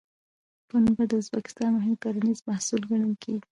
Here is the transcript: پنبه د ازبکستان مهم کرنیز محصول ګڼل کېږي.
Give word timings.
پنبه 0.69 1.03
د 1.09 1.13
ازبکستان 1.21 1.69
مهم 1.77 1.95
کرنیز 2.03 2.39
محصول 2.49 2.81
ګڼل 2.91 3.13
کېږي. 3.23 3.47